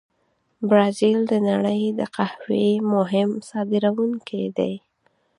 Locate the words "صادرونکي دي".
3.49-4.73